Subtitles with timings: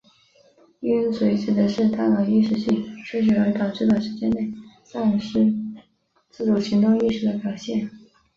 [0.79, 4.51] 晕厥指的是大脑一时性缺血而导致短时间内
[4.83, 5.53] 丧失
[6.31, 7.87] 自主行动意识的表现。